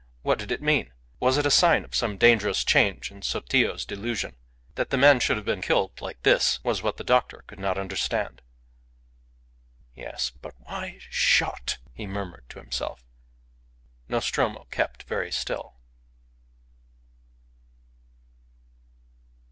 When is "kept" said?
14.71-15.03